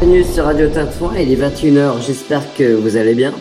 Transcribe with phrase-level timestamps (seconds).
[0.00, 3.32] Bienvenue sur Radio Tintouin, il est 21h, j'espère que vous allez bien.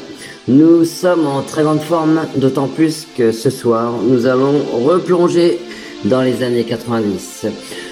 [0.48, 5.60] Nous sommes en très grande forme, d'autant plus que ce soir, nous allons replonger
[6.06, 7.46] dans les années 90.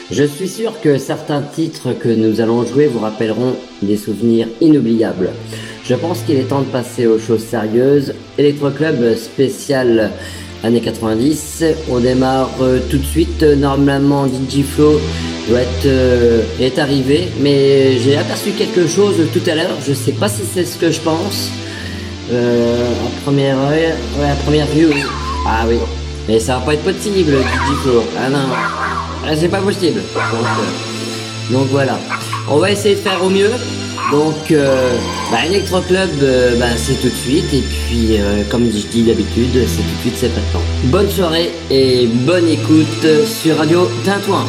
[0.09, 5.29] Je suis sûr que certains titres que nous allons jouer vous rappelleront des souvenirs inoubliables.
[5.83, 8.15] Je pense qu'il est temps de passer aux choses sérieuses.
[8.39, 10.11] Electro Club spécial
[10.65, 11.63] années 90.
[11.89, 13.43] On démarre euh, tout de suite.
[13.43, 14.99] Normalement, DJ Flow
[15.47, 19.77] doit être euh, est arrivé, mais j'ai aperçu quelque chose tout à l'heure.
[19.87, 21.49] Je sais pas si c'est ce que je pense.
[22.31, 24.89] Euh, en première ouais, à première vue.
[25.47, 25.77] Ah oui.
[26.27, 28.03] Mais ça va pas être possible, DJ Flow.
[28.19, 28.39] Ah non,
[29.27, 30.01] ah, c'est pas possible.
[30.17, 31.99] Euh, donc voilà.
[32.49, 33.51] On va essayer de faire au mieux.
[34.11, 34.97] Donc, euh,
[35.31, 37.53] bah, Electro Club, euh, bah, c'est tout de suite.
[37.53, 40.61] Et puis, euh, comme je dis d'habitude, c'est tout de suite, c'est maintenant.
[40.85, 44.45] Bonne soirée et bonne écoute sur Radio Tintouin.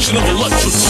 [0.00, 0.89] combination of electricity.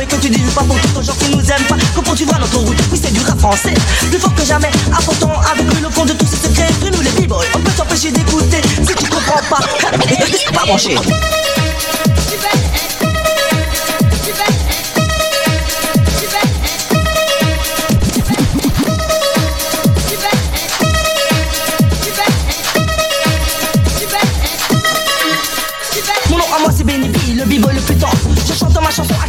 [0.00, 1.76] et que tu dis pas pour tout aux gens qui nous aiment pas.
[1.94, 3.74] Comment tu vois notre route Oui, c'est du rap français.
[4.08, 6.68] Plus fort que jamais, apportant avec nous le fond de tous ces secrets.
[6.80, 9.58] Nous, nous les b on peut t'empêcher d'écouter si tu comprends pas.
[10.54, 10.96] pas branché.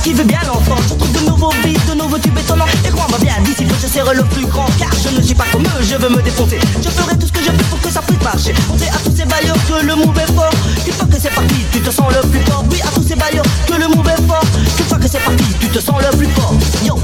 [0.09, 0.81] qui veut bien l'entendre.
[0.89, 2.65] Je trouve de nouveaux beats, de nouveaux tubes étonnants.
[2.83, 4.65] Et crois-moi bien, d'ici peu je serai le plus grand.
[4.79, 6.59] Car je ne suis pas comme eux, je veux me défoncer.
[6.83, 8.53] Je ferai tout ce que je peux pour que ça puisse marcher.
[8.73, 10.53] On sait à tous ces bailleurs que le move est fort.
[10.83, 12.63] Tu fois que c'est parti, tu te sens le plus fort.
[12.71, 14.45] Oui, à tous ces bailleurs que le move est fort.
[14.77, 16.53] Tu fois que c'est parti, tu te sens le plus fort.
[16.83, 16.95] Yo,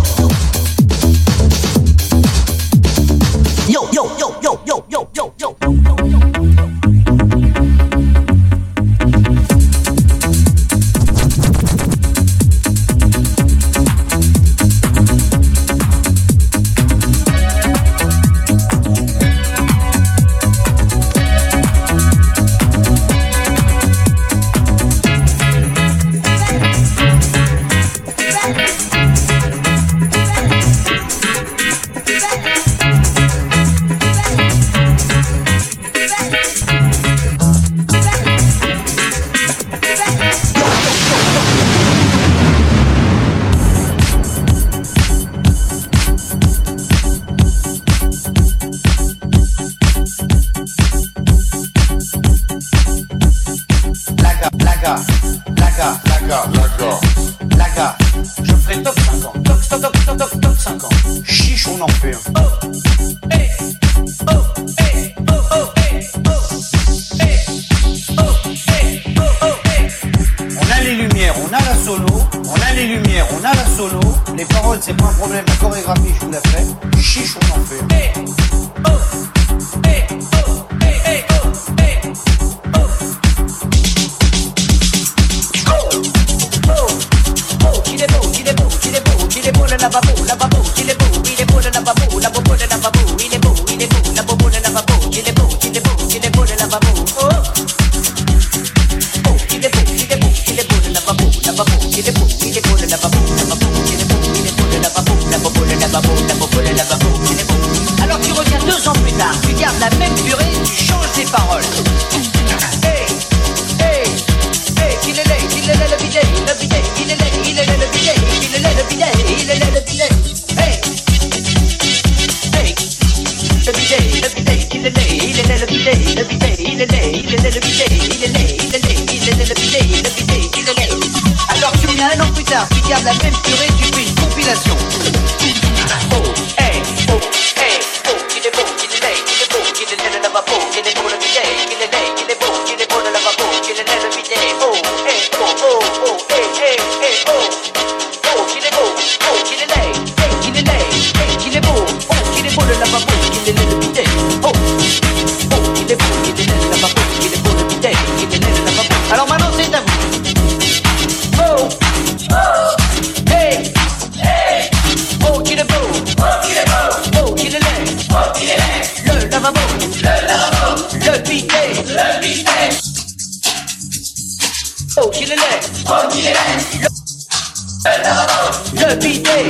[178.74, 179.48] le bidet.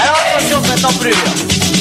[0.00, 1.77] Alors attention, faites en.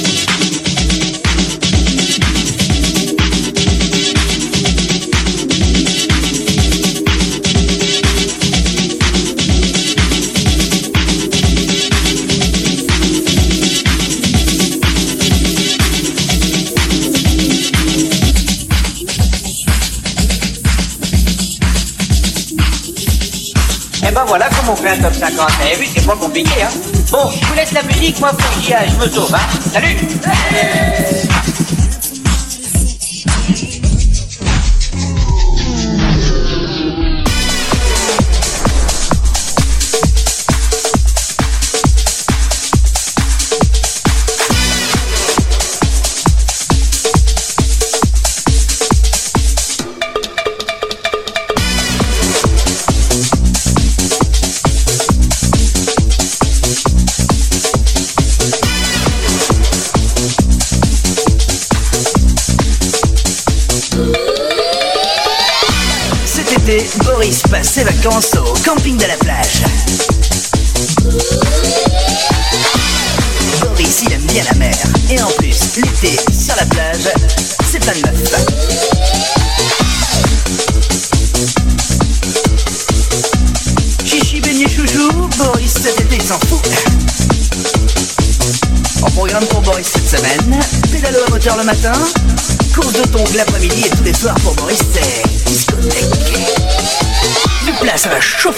[24.95, 25.52] top 50.
[25.52, 26.69] Vous avez vu, c'est pas compliqué, hein.
[27.12, 29.39] Bon, je vous laisse la musique, moi, faut je me sauve, hein.
[29.73, 29.97] Salut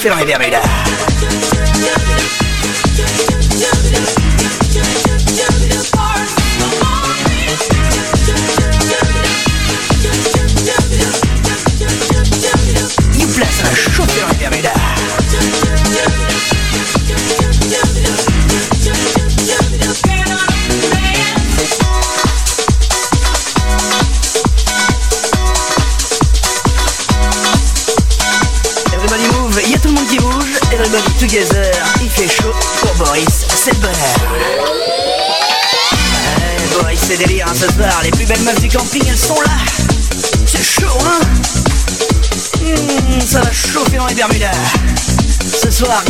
[0.01, 0.68] tiene una idea, Meira.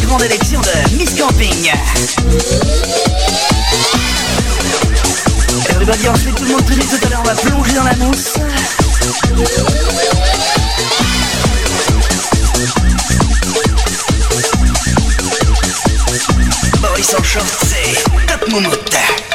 [0.01, 1.71] grande élection de Miss Camping.
[5.69, 8.33] Everybody, ensuite tout le monde tenue tout à l'heure, on va plonger dans la mousse.
[16.81, 19.28] Boris en short, c'est Top Moumoute.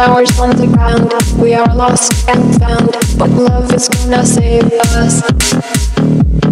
[0.00, 1.12] Flowers on the ground.
[1.38, 5.20] We are lost and found, but love is gonna save us.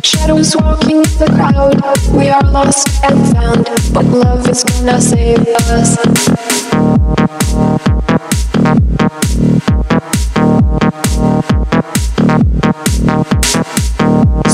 [0.05, 1.81] Shadows walking the crowd.
[2.13, 5.97] We are lost and found, but love is gonna save us.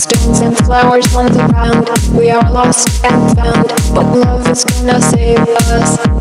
[0.03, 1.91] Stones and flowers on the ground.
[2.17, 5.41] We are lost and found, but love is gonna save
[5.79, 6.15] us.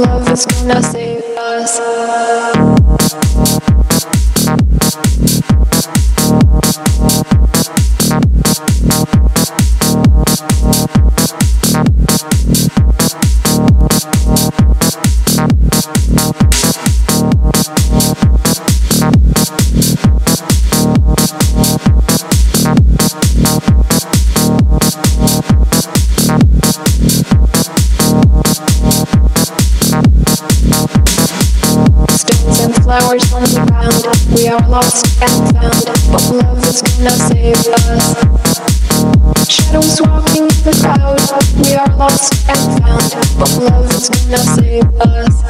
[0.00, 2.27] Love is gonna save us.
[32.88, 34.00] Flowers on the ground.
[34.32, 38.16] We are lost and found, but love is gonna save us.
[39.46, 41.20] Shadows walking the crowd.
[41.60, 45.47] We are lost and found, but love is gonna save us.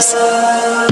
[0.00, 0.89] Us.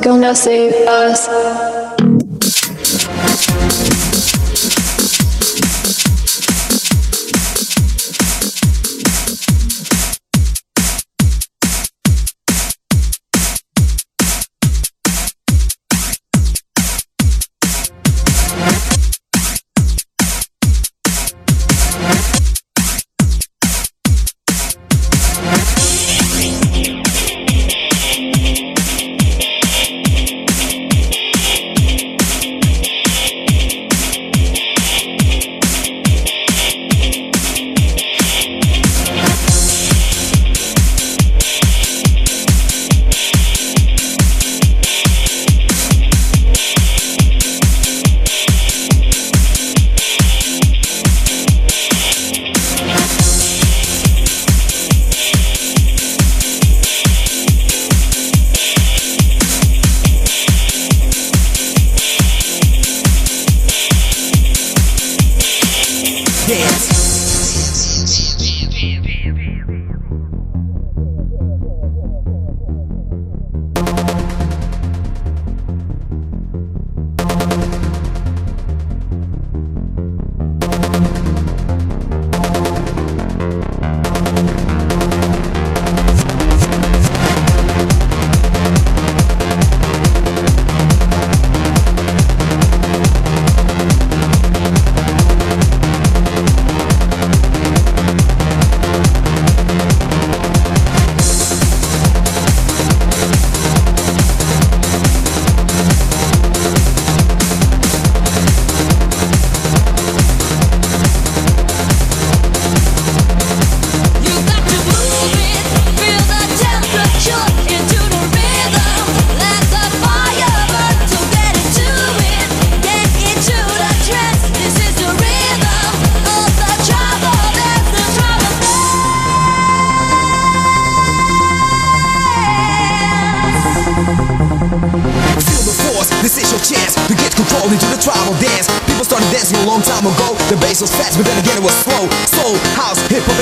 [0.00, 1.67] Gonna save us.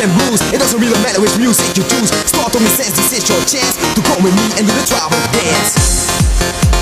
[0.07, 0.41] And blues.
[0.53, 2.11] It doesn't really matter which music you choose.
[2.31, 4.87] Start to make sense, this is your chance to come with me and do the
[4.87, 6.76] tribal dance.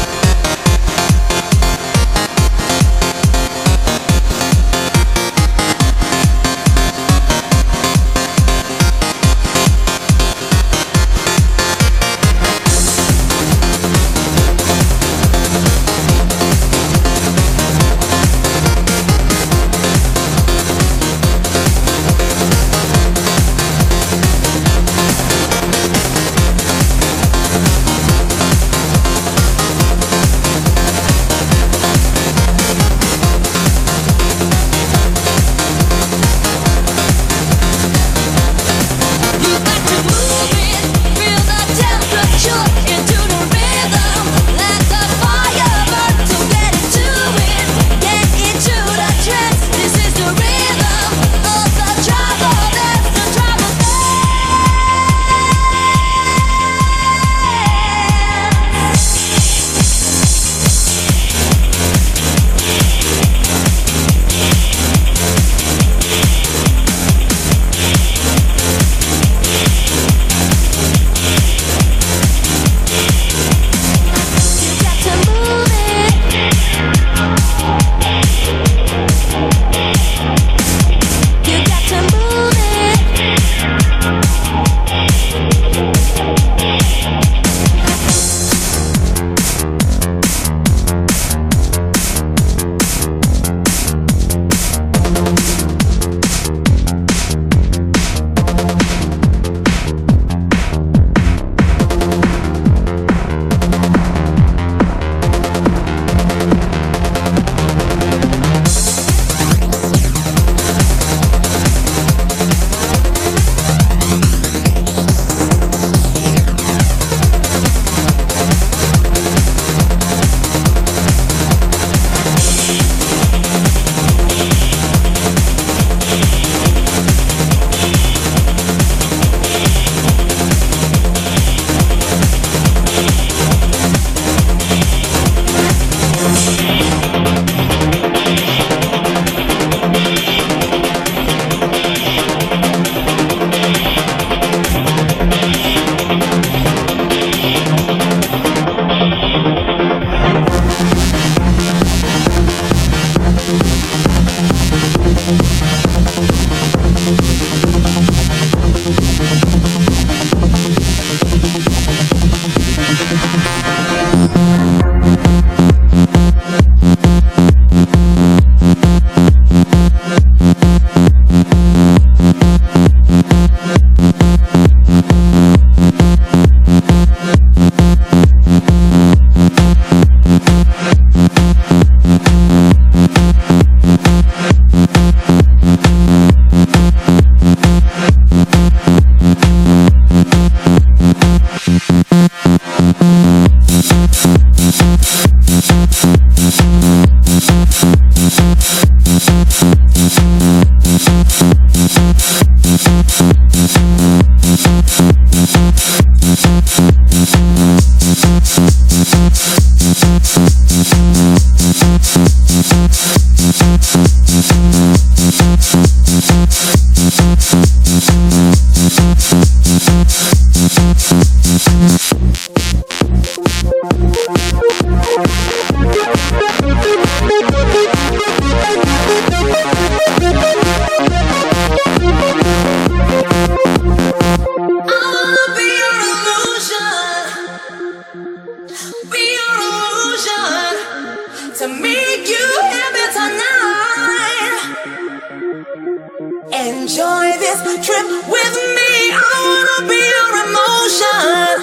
[246.68, 248.92] enjoy this trip with me.
[249.12, 251.58] I wanna be your emotion.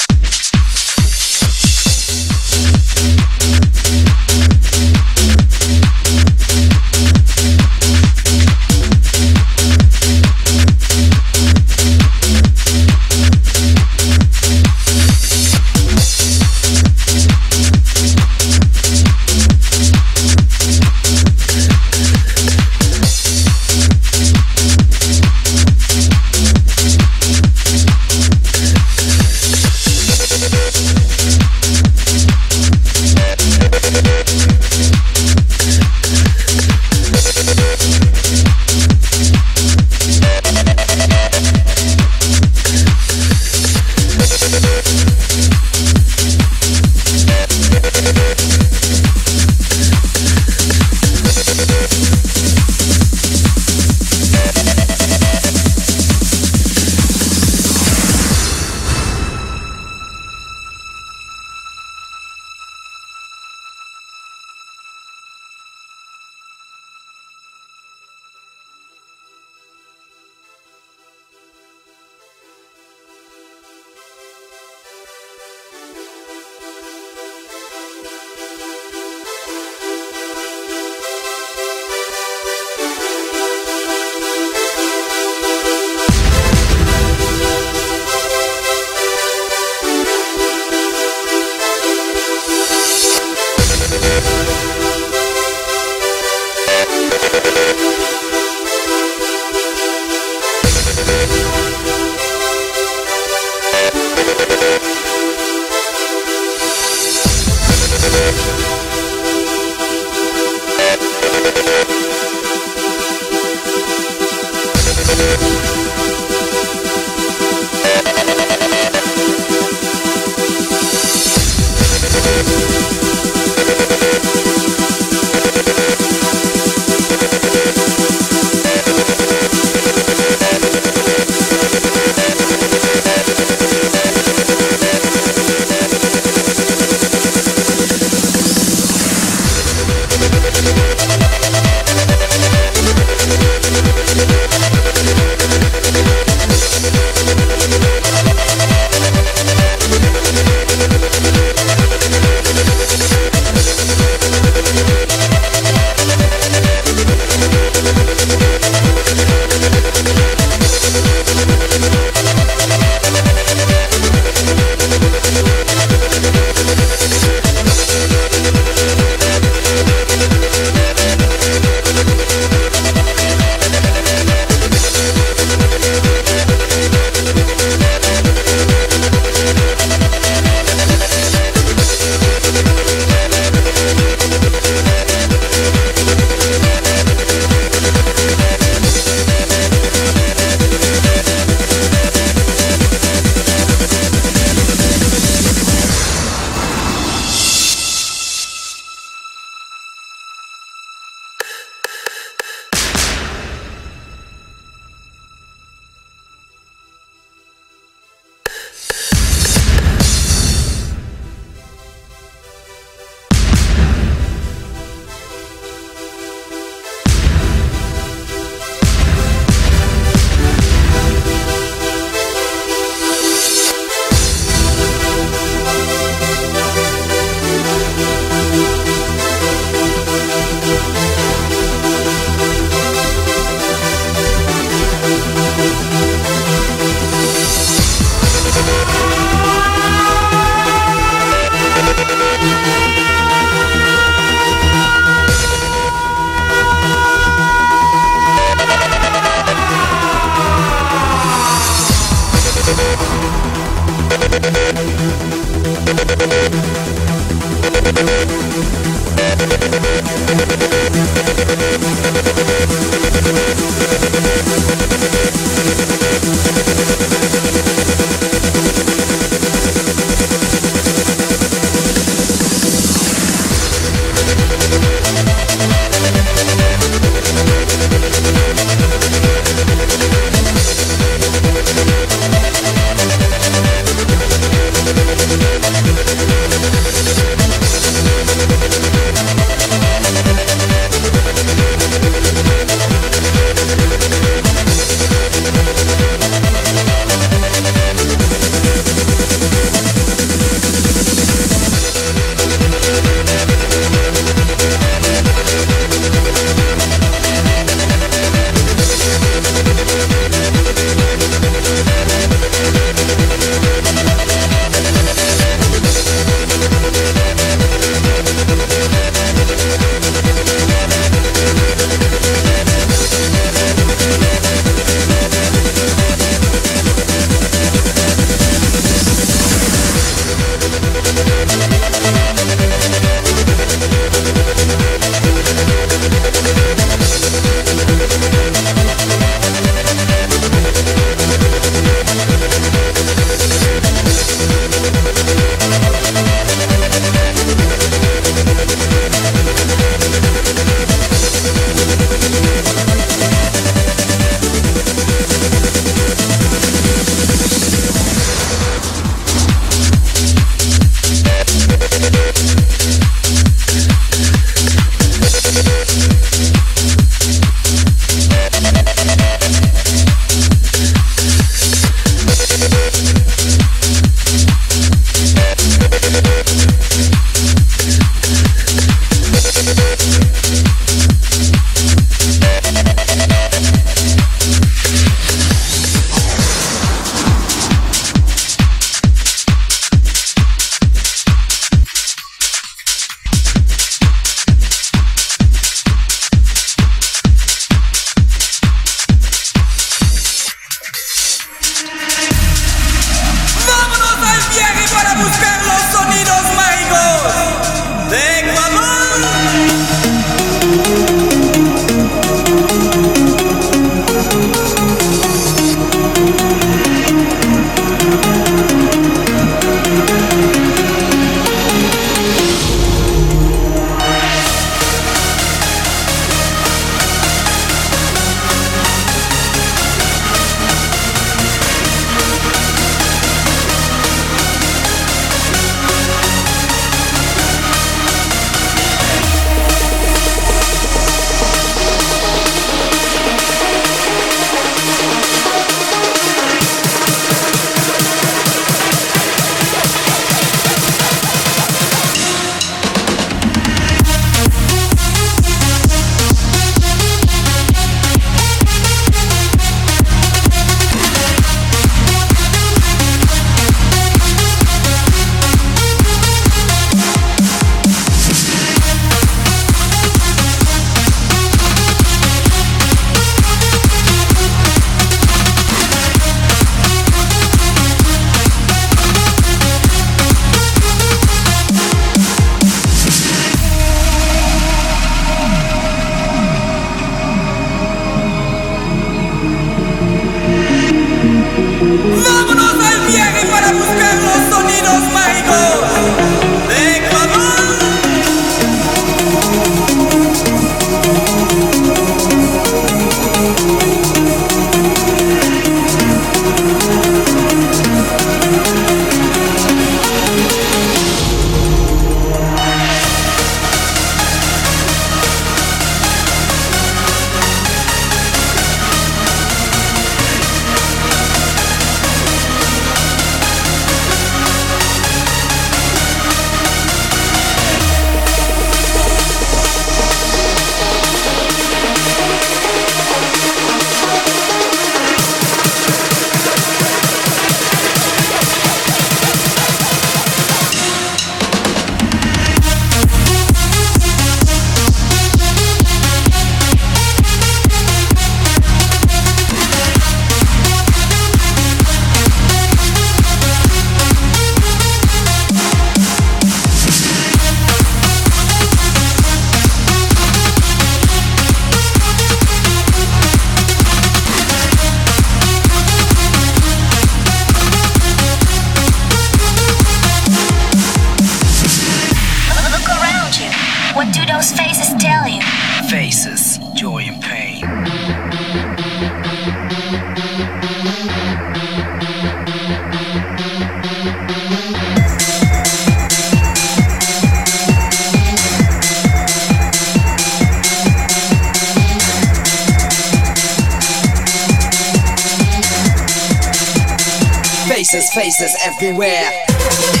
[597.67, 600.00] Faces, faces everywhere.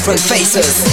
[0.00, 0.89] Different faces.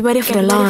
[0.00, 0.69] Get ready for the launch.